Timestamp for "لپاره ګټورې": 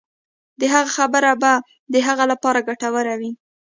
2.31-3.15